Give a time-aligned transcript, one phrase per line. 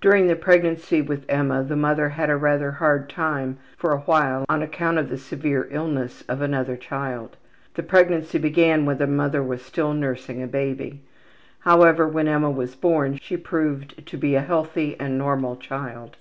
[0.00, 4.46] During the pregnancy with Emma the mother had a rather hard time for a while
[4.48, 7.36] on account of the severe illness of another child.
[7.74, 11.02] The pregnancy began when the mother was still nursing a baby.
[11.58, 16.16] However, when Emma was born she proved to be a healthy and normal child.